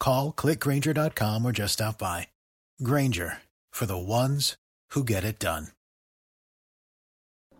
[0.00, 2.26] Call clickgrainger.com or just stop by.
[2.82, 3.38] Grainger
[3.70, 4.56] for the ones
[4.90, 5.68] who get it done.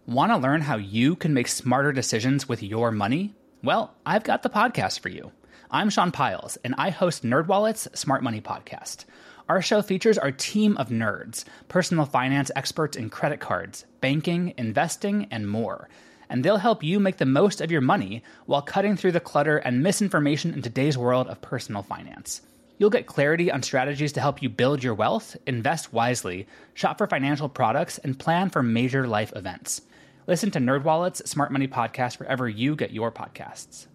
[0.06, 3.34] Want to learn how you can make smarter decisions with your money?
[3.62, 5.30] Well, I've got the podcast for you.
[5.70, 9.04] I'm Sean Pyles, and I host NerdWallet's Smart Money Podcast.
[9.48, 15.28] Our show features our team of nerds, personal finance experts in credit cards, banking, investing,
[15.30, 15.88] and more.
[16.30, 19.58] And they'll help you make the most of your money while cutting through the clutter
[19.58, 22.40] and misinformation in today's world of personal finance.
[22.78, 27.06] You'll get clarity on strategies to help you build your wealth, invest wisely, shop for
[27.06, 29.82] financial products, and plan for major life events.
[30.26, 33.86] Listen to NerdWallet's Smart Money Podcast wherever you get your podcasts.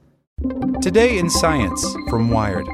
[0.81, 2.67] Today in Science from Wired.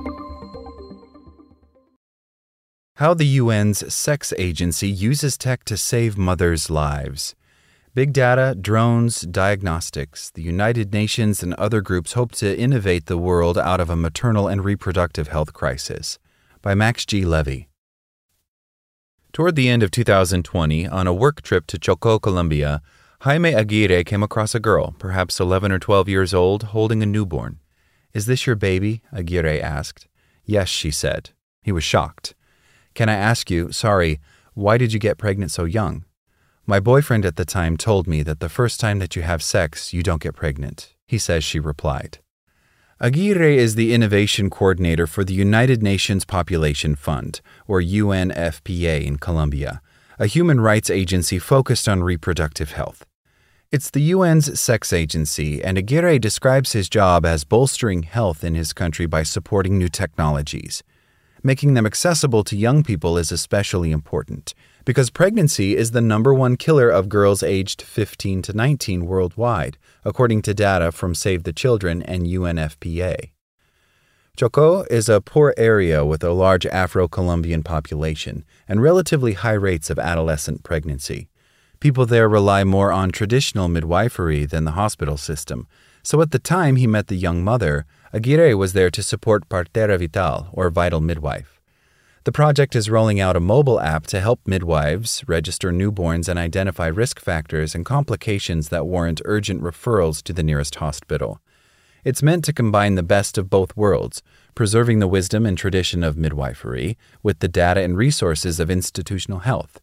[2.95, 7.35] How the UN's sex agency uses tech to save mothers' lives.
[7.93, 13.57] Big data, drones, diagnostics, the United Nations and other groups hope to innovate the world
[13.57, 16.17] out of a maternal and reproductive health crisis.
[16.61, 17.25] By Max G.
[17.25, 17.67] Levy.
[19.33, 22.81] Toward the end of 2020, on a work trip to Choco, Colombia,
[23.23, 27.59] Jaime Aguirre came across a girl, perhaps 11 or 12 years old, holding a newborn.
[28.13, 29.01] Is this your baby?
[29.11, 30.07] Aguirre asked.
[30.45, 31.31] Yes, she said.
[31.61, 32.35] He was shocked.
[32.93, 34.21] Can I ask you, sorry,
[34.53, 36.05] why did you get pregnant so young?
[36.65, 39.93] My boyfriend at the time told me that the first time that you have sex,
[39.93, 42.19] you don't get pregnant, he says she replied.
[42.99, 49.81] Aguirre is the innovation coordinator for the United Nations Population Fund, or UNFPA in Colombia,
[50.19, 53.07] a human rights agency focused on reproductive health.
[53.71, 58.71] It's the UN's sex agency, and Aguirre describes his job as bolstering health in his
[58.71, 60.83] country by supporting new technologies.
[61.43, 64.53] Making them accessible to young people is especially important
[64.85, 70.43] because pregnancy is the number one killer of girls aged 15 to 19 worldwide, according
[70.43, 73.31] to data from Save the Children and UNFPA.
[74.37, 79.89] Choco is a poor area with a large Afro Colombian population and relatively high rates
[79.89, 81.27] of adolescent pregnancy.
[81.79, 85.67] People there rely more on traditional midwifery than the hospital system,
[86.03, 89.97] so at the time he met the young mother, Aguirre was there to support Partera
[89.97, 91.61] Vital, or Vital Midwife.
[92.25, 96.87] The project is rolling out a mobile app to help midwives register newborns and identify
[96.87, 101.39] risk factors and complications that warrant urgent referrals to the nearest hospital.
[102.03, 104.21] It's meant to combine the best of both worlds,
[104.55, 109.79] preserving the wisdom and tradition of midwifery with the data and resources of institutional health.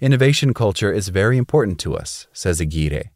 [0.00, 3.10] Innovation culture is very important to us, says Aguirre.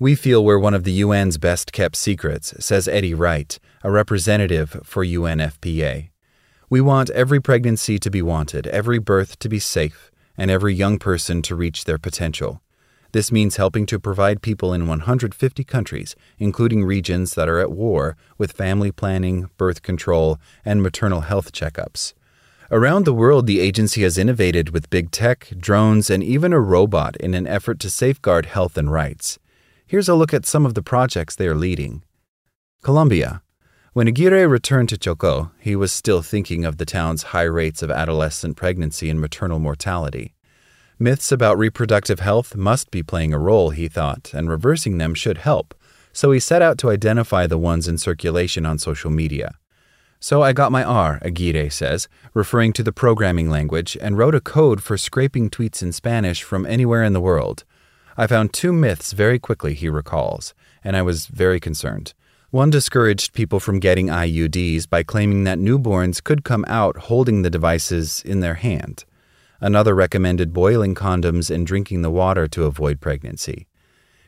[0.00, 4.80] We feel we're one of the UN's best kept secrets, says Eddie Wright, a representative
[4.84, 6.10] for UNFPA.
[6.68, 10.98] We want every pregnancy to be wanted, every birth to be safe, and every young
[10.98, 12.60] person to reach their potential.
[13.12, 18.16] This means helping to provide people in 150 countries, including regions that are at war,
[18.38, 22.12] with family planning, birth control, and maternal health checkups.
[22.70, 27.16] Around the world, the agency has innovated with big tech, drones, and even a robot
[27.16, 29.40] in an effort to safeguard health and rights.
[29.86, 32.04] Here's a look at some of the projects they are leading.
[32.82, 33.42] Colombia.
[33.92, 37.90] When Aguirre returned to Choco, he was still thinking of the town's high rates of
[37.90, 40.32] adolescent pregnancy and maternal mortality.
[40.96, 45.38] Myths about reproductive health must be playing a role, he thought, and reversing them should
[45.38, 45.74] help,
[46.12, 49.58] so he set out to identify the ones in circulation on social media.
[50.20, 54.40] So I got my R, Aguirre says, referring to the programming language, and wrote a
[54.40, 57.64] code for scraping tweets in Spanish from anywhere in the world.
[58.16, 62.14] I found two myths very quickly, he recalls, and I was very concerned.
[62.50, 67.50] One discouraged people from getting IUDs by claiming that newborns could come out holding the
[67.50, 69.04] devices in their hand.
[69.60, 73.68] Another recommended boiling condoms and drinking the water to avoid pregnancy.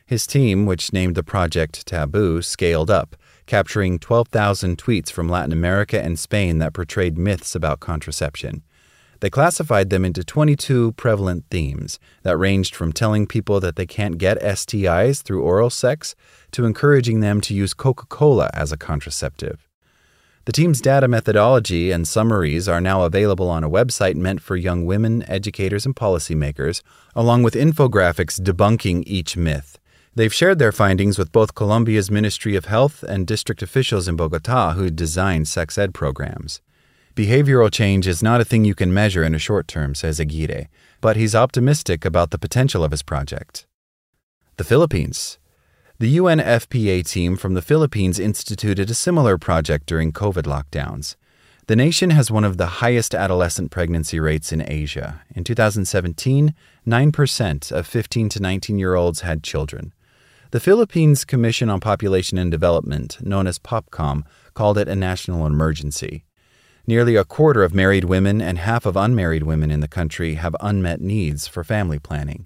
[0.05, 6.01] His team, which named the project Taboo, scaled up, capturing 12,000 tweets from Latin America
[6.01, 8.63] and Spain that portrayed myths about contraception.
[9.23, 14.17] They classified them into 22 prevalent themes that ranged from telling people that they can't
[14.17, 16.13] get STIs through oral sex
[16.51, 19.69] to encouraging them to use Coca Cola as a contraceptive.
[20.43, 24.85] The team's data methodology and summaries are now available on a website meant for young
[24.85, 26.81] women, educators, and policymakers,
[27.15, 29.79] along with infographics debunking each myth.
[30.13, 34.73] They've shared their findings with both Colombia's Ministry of Health and district officials in Bogota
[34.73, 36.59] who design sex ed programs.
[37.15, 40.67] Behavioral change is not a thing you can measure in a short term, says Aguirre,
[40.99, 43.67] but he's optimistic about the potential of his project.
[44.57, 45.37] The Philippines.
[45.99, 51.15] The UNFPA team from the Philippines instituted a similar project during COVID lockdowns.
[51.67, 55.21] The nation has one of the highest adolescent pregnancy rates in Asia.
[55.35, 56.55] In 2017,
[56.87, 59.93] 9% of 15 to 19 year olds had children.
[60.49, 64.23] The Philippines Commission on Population and Development, known as POPCOM,
[64.55, 66.25] called it a national emergency.
[66.85, 70.53] Nearly a quarter of married women and half of unmarried women in the country have
[70.59, 72.45] unmet needs for family planning.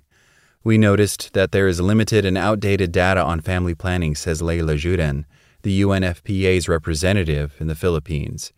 [0.64, 5.26] We noticed that there is limited and outdated data on family planning, says Leila Joudane,
[5.64, 8.54] the UNFPA's representative in the Philippines.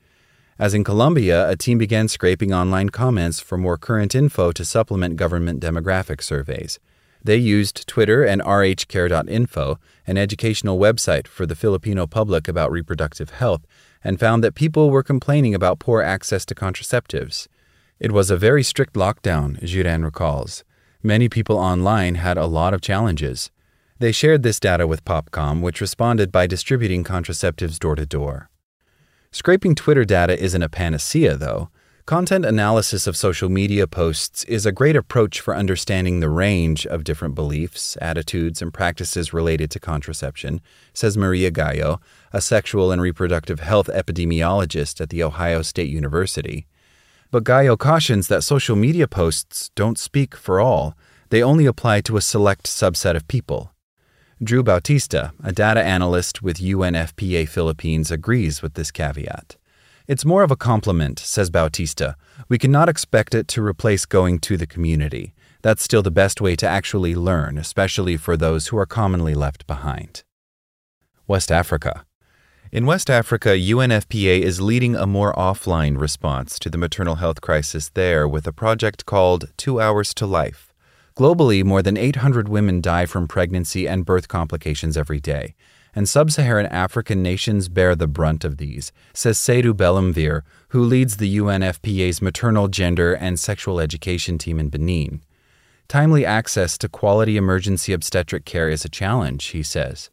[0.58, 5.16] As in Colombia, a team began scraping online comments for more current info to supplement
[5.16, 6.78] government demographic surveys.
[7.24, 13.66] They used Twitter and rhcare.info, an educational website for the Filipino public about reproductive health,
[14.04, 17.48] and found that people were complaining about poor access to contraceptives.
[18.00, 20.64] It was a very strict lockdown, Joudane recalls.
[21.04, 23.52] Many people online had a lot of challenges.
[24.00, 28.50] They shared this data with Popcom, which responded by distributing contraceptives door to door.
[29.32, 31.70] Scraping Twitter data isn't a panacea, though.
[32.10, 37.04] Content analysis of social media posts is a great approach for understanding the range of
[37.04, 40.60] different beliefs, attitudes, and practices related to contraception,
[40.92, 42.02] says Maria Gallo,
[42.34, 46.66] a sexual and reproductive health epidemiologist at The Ohio State University.
[47.30, 50.98] But Gallo cautions that social media posts don't speak for all,
[51.30, 53.72] they only apply to a select subset of people.
[54.42, 59.58] Drew Bautista, a data analyst with UNFPA Philippines, agrees with this caveat.
[60.10, 62.16] It's more of a compliment, says Bautista.
[62.48, 65.36] We cannot expect it to replace going to the community.
[65.62, 69.68] That's still the best way to actually learn, especially for those who are commonly left
[69.68, 70.24] behind.
[71.28, 72.06] West Africa.
[72.72, 77.90] In West Africa, UNFPA is leading a more offline response to the maternal health crisis
[77.90, 80.74] there with a project called Two Hours to Life.
[81.16, 85.54] Globally, more than 800 women die from pregnancy and birth complications every day,
[85.96, 91.18] and sub Saharan African nations bear the brunt of these, says Seydou Bellemvir, who leads
[91.18, 95.22] the UNFPA's maternal, gender, and sexual education team in Benin.
[95.88, 100.12] Timely access to quality emergency obstetric care is a challenge, he says.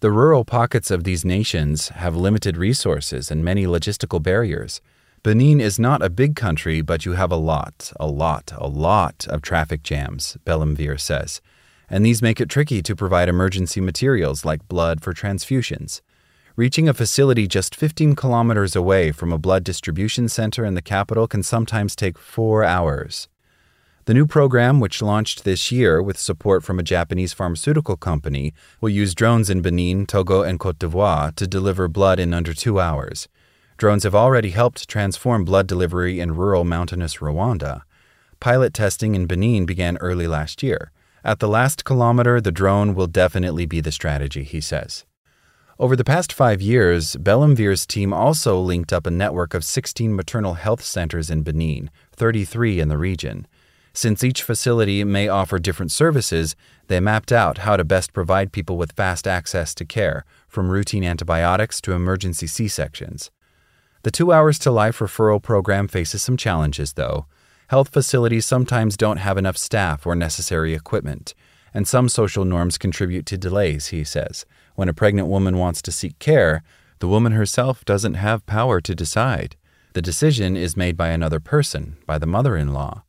[0.00, 4.80] The rural pockets of these nations have limited resources and many logistical barriers.
[5.24, 9.26] Benin is not a big country, but you have a lot, a lot, a lot
[9.28, 11.40] of traffic jams, Bellemvir says,
[11.90, 16.00] and these make it tricky to provide emergency materials like blood for transfusions.
[16.56, 21.28] Reaching a facility just 15 kilometers away from a blood distribution center in the capital
[21.28, 23.28] can sometimes take four hours.
[24.06, 28.88] The new program, which launched this year with support from a Japanese pharmaceutical company, will
[28.88, 33.28] use drones in Benin, Togo, and Cote d'Ivoire to deliver blood in under two hours.
[33.76, 37.82] Drones have already helped transform blood delivery in rural mountainous Rwanda.
[38.40, 40.90] Pilot testing in Benin began early last year.
[41.24, 45.04] At the last kilometer, the drone will definitely be the strategy, he says.
[45.80, 50.54] Over the past five years, Bellemvir's team also linked up a network of 16 maternal
[50.54, 53.46] health centers in Benin, 33 in the region.
[53.92, 56.56] Since each facility may offer different services,
[56.88, 61.04] they mapped out how to best provide people with fast access to care, from routine
[61.04, 63.30] antibiotics to emergency C sections.
[64.02, 67.26] The Two Hours to Life referral program faces some challenges, though.
[67.68, 71.34] Health facilities sometimes don't have enough staff or necessary equipment,
[71.74, 74.46] and some social norms contribute to delays, he says.
[74.74, 76.62] When a pregnant woman wants to seek care,
[77.00, 79.54] the woman herself doesn't have power to decide.
[79.92, 83.02] The decision is made by another person, by the mother in law.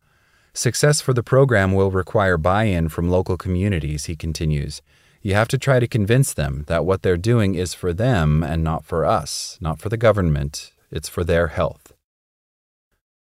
[0.54, 4.82] Success for the program will require buy in from local communities, he continues.
[5.22, 8.62] You have to try to convince them that what they're doing is for them and
[8.62, 11.89] not for us, not for the government, it's for their health.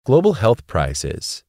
[0.07, 1.43] Global Health Prizes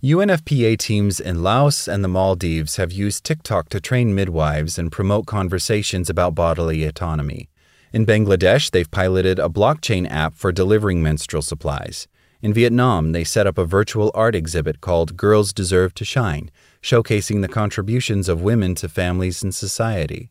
[0.00, 5.26] UNFPA teams in Laos and the Maldives have used TikTok to train midwives and promote
[5.26, 7.48] conversations about bodily autonomy.
[7.92, 12.06] In Bangladesh, they've piloted a blockchain app for delivering menstrual supplies.
[12.40, 17.42] In Vietnam, they set up a virtual art exhibit called Girls Deserve to Shine, showcasing
[17.42, 20.30] the contributions of women to families and society.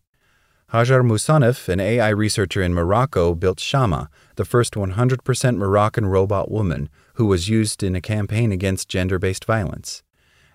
[0.71, 6.89] Hajar Mousannif, an AI researcher in Morocco, built Shama, the first 100% Moroccan robot woman
[7.15, 10.03] who was used in a campaign against gender based violence.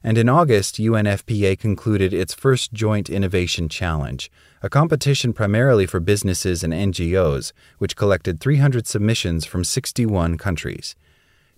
[0.04, 4.30] And in August, UNFPA concluded its first Joint Innovation Challenge,
[4.62, 10.94] a competition primarily for businesses and NGOs, which collected 300 submissions from 61 countries.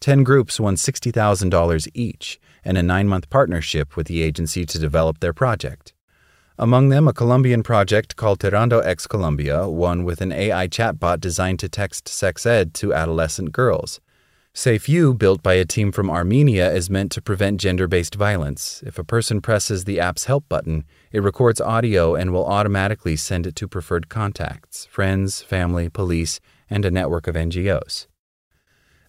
[0.00, 5.20] Ten groups won $60,000 each, and a nine month partnership with the agency to develop
[5.20, 5.92] their project.
[6.58, 11.58] Among them, a Colombian project called Tirando X Colombia, one with an AI chatbot designed
[11.58, 14.00] to text sex ed to adolescent girls.
[14.54, 18.82] Safe built by a team from Armenia, is meant to prevent gender based violence.
[18.86, 23.46] If a person presses the app's help button, it records audio and will automatically send
[23.46, 28.06] it to preferred contacts friends, family, police, and a network of NGOs.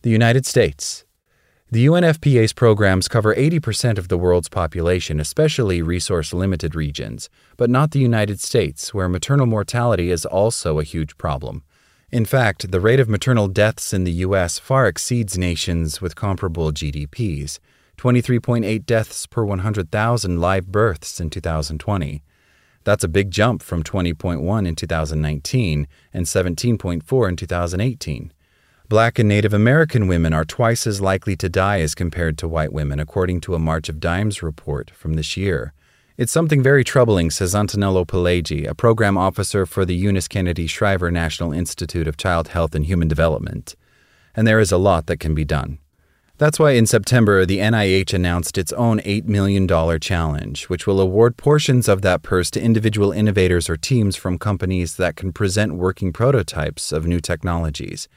[0.01, 1.05] The United States.
[1.69, 7.91] The UNFPA's programs cover 80% of the world's population, especially resource limited regions, but not
[7.91, 11.63] the United States, where maternal mortality is also a huge problem.
[12.09, 14.57] In fact, the rate of maternal deaths in the U.S.
[14.57, 17.59] far exceeds nations with comparable GDPs
[17.97, 22.23] 23.8 deaths per 100,000 live births in 2020.
[22.85, 28.31] That's a big jump from 20.1 in 2019 and 17.4 in 2018.
[28.89, 32.71] Black and Native American women are twice as likely to die as compared to white
[32.71, 35.73] women, according to a March of Dimes report from this year.
[36.15, 41.11] It's something very troubling, says Antonello Pileggi, a program officer for the Eunice Kennedy Shriver
[41.11, 43.75] National Institute of Child Health and Human Development.
[44.33, 45.79] And there is a lot that can be done.
[46.37, 49.67] That's why in September, the NIH announced its own $8 million
[49.99, 54.95] challenge, which will award portions of that purse to individual innovators or teams from companies
[54.95, 58.07] that can present working prototypes of new technologies.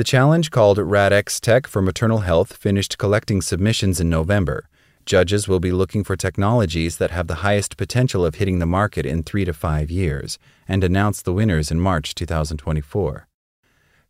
[0.00, 4.66] The challenge, called RADx Tech for Maternal Health, finished collecting submissions in November.
[5.04, 9.04] Judges will be looking for technologies that have the highest potential of hitting the market
[9.04, 13.28] in three to five years and announce the winners in March 2024.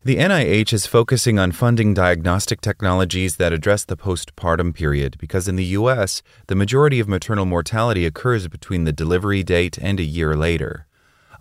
[0.05, 5.57] The NIH is focusing on funding diagnostic technologies that address the postpartum period because in
[5.57, 10.37] the U.S., the majority of maternal mortality occurs between the delivery date and a year
[10.37, 10.87] later.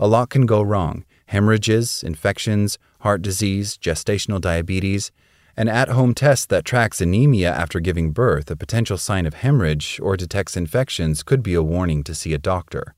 [0.01, 5.13] A lot can go wrong hemorrhages, infections, heart disease, gestational diabetes,
[5.57, 10.01] an at home test that tracks anemia after giving birth, a potential sign of hemorrhage,
[10.03, 12.95] or detects infections could be a warning to see a doctor.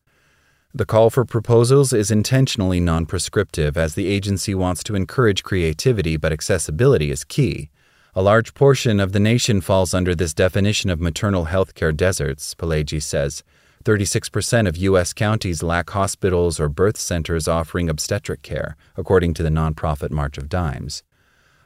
[0.74, 6.16] The call for proposals is intentionally non prescriptive as the agency wants to encourage creativity,
[6.16, 7.68] but accessibility is key.
[8.14, 12.54] A large portion of the nation falls under this definition of maternal health care deserts,
[12.54, 13.42] Pileggi says.
[13.84, 15.12] 36% of U.S.
[15.12, 20.48] counties lack hospitals or birth centers offering obstetric care, according to the nonprofit March of
[20.48, 21.02] Dimes.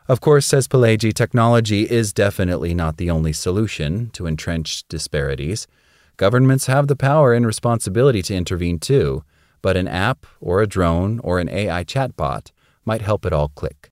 [0.09, 5.67] Of course, says Pileggi, technology is definitely not the only solution to entrenched disparities.
[6.17, 9.25] Governments have the power and responsibility to intervene too,
[9.63, 12.53] but an app or a drone or an AI chatbot
[12.85, 13.91] might help it all click.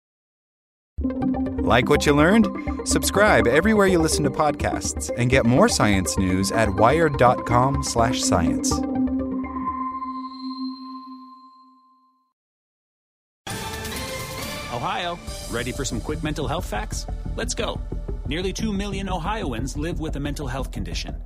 [1.64, 2.46] Like what you learned?
[2.86, 8.72] Subscribe everywhere you listen to podcasts and get more science news at wired.com/science.
[14.74, 15.18] Ohio,
[15.50, 17.06] ready for some quick mental health facts?
[17.34, 17.80] Let's go.
[18.26, 21.16] Nearly 2 million Ohioans live with a mental health condition.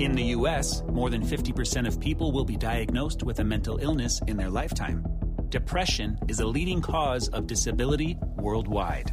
[0.00, 4.20] In the US, more than 50% of people will be diagnosed with a mental illness
[4.26, 5.06] in their lifetime.
[5.50, 9.12] Depression is a leading cause of disability worldwide.